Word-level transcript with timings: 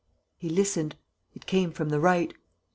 He 0.35 0.49
listened. 0.49 0.95
It 1.35 1.45
came 1.45 1.69
from 1.71 1.89
the 1.89 1.99
right. 1.99 2.33